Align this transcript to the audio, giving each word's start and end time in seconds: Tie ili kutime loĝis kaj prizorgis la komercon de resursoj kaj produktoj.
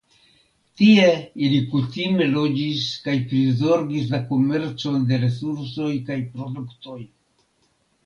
Tie 0.79 1.03
ili 1.47 1.59
kutime 1.73 2.27
loĝis 2.31 2.87
kaj 3.05 3.15
prizorgis 3.35 4.11
la 4.17 4.23
komercon 4.33 5.09
de 5.13 5.23
resursoj 5.29 5.95
kaj 6.13 6.23
produktoj. 6.35 7.01